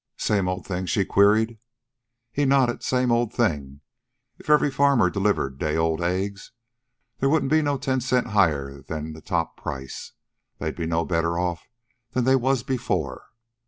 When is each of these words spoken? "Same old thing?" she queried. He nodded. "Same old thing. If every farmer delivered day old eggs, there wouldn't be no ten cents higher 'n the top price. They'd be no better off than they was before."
"Same 0.17 0.47
old 0.47 0.65
thing?" 0.65 0.87
she 0.87 1.05
queried. 1.05 1.59
He 2.31 2.43
nodded. 2.43 2.81
"Same 2.81 3.11
old 3.11 3.31
thing. 3.31 3.81
If 4.39 4.49
every 4.49 4.71
farmer 4.71 5.11
delivered 5.11 5.59
day 5.59 5.77
old 5.77 6.01
eggs, 6.01 6.51
there 7.19 7.29
wouldn't 7.29 7.51
be 7.51 7.61
no 7.61 7.77
ten 7.77 8.01
cents 8.01 8.31
higher 8.31 8.83
'n 8.89 9.13
the 9.13 9.21
top 9.21 9.57
price. 9.57 10.13
They'd 10.57 10.75
be 10.75 10.87
no 10.87 11.05
better 11.05 11.37
off 11.37 11.69
than 12.13 12.23
they 12.23 12.35
was 12.35 12.63
before." 12.63 13.27